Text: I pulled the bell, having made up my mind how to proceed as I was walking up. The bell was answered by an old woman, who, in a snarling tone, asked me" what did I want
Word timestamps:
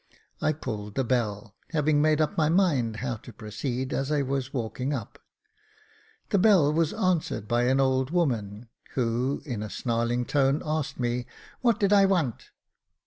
I 0.41 0.53
pulled 0.53 0.95
the 0.95 1.03
bell, 1.03 1.55
having 1.73 2.01
made 2.01 2.21
up 2.21 2.35
my 2.35 2.49
mind 2.49 2.95
how 3.05 3.17
to 3.17 3.31
proceed 3.31 3.93
as 3.93 4.11
I 4.11 4.23
was 4.23 4.51
walking 4.51 4.93
up. 4.95 5.19
The 6.31 6.39
bell 6.39 6.73
was 6.73 6.91
answered 6.91 7.47
by 7.47 7.65
an 7.65 7.79
old 7.79 8.09
woman, 8.09 8.67
who, 8.95 9.43
in 9.45 9.61
a 9.61 9.69
snarling 9.69 10.25
tone, 10.25 10.63
asked 10.65 10.99
me" 10.99 11.27
what 11.61 11.79
did 11.79 11.93
I 11.93 12.07
want 12.07 12.49